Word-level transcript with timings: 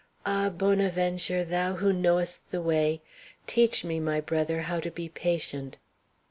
Ah! 0.25 0.49
Bonaventure! 0.49 1.43
thou 1.43 1.75
who 1.75 1.93
knowest 1.93 2.49
the 2.49 2.59
way 2.59 3.03
teach 3.45 3.83
me, 3.83 3.99
my 3.99 4.19
brother, 4.19 4.61
how 4.61 4.79
to 4.79 4.89
be 4.89 5.07
patient." 5.07 5.77